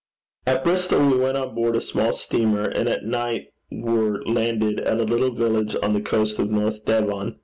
At 0.47 0.63
Bristol 0.63 1.11
we 1.11 1.15
went 1.19 1.37
on 1.37 1.53
board 1.53 1.75
a 1.75 1.79
small 1.79 2.11
steamer, 2.11 2.63
and 2.63 2.89
at 2.89 3.05
night 3.05 3.49
were 3.69 4.23
landed 4.23 4.79
at 4.81 4.99
a 4.99 5.03
little 5.03 5.29
village 5.35 5.75
on 5.83 5.93
the 5.93 6.01
coast 6.01 6.39
of 6.39 6.49
North 6.49 6.83
Devon. 6.85 7.37